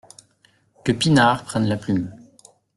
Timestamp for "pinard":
0.93-1.43